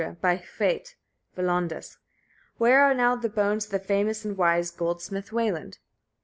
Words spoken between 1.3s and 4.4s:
(hwær) Welondes? (Where are now the bones of the famous and